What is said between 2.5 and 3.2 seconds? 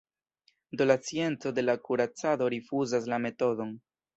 rifuzas